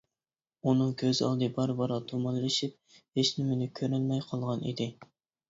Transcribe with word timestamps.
ئۇنىڭ 0.69 0.95
كۆز 1.01 1.19
ئالدى 1.27 1.49
بارا-بارا 1.57 1.97
تۇمانلىشىپ 2.13 2.97
ھېچنېمىنى 3.21 3.69
كۆرەلمەي 3.83 4.27
قالغان 4.33 4.67
ئىدى. 4.73 4.91